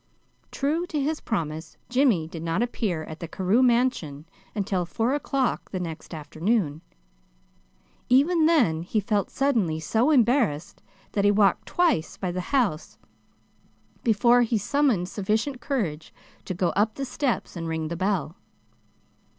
[0.49, 5.69] True to his promise, Jimmy did not appear at the Carew mansion until four o'clock
[5.69, 6.81] the next afternoon.
[8.09, 12.97] Even then he felt suddenly so embarrassed that he walked twice by the house
[14.03, 16.11] before he summoned sufficient courage
[16.45, 18.35] to go up the steps and ring the bell.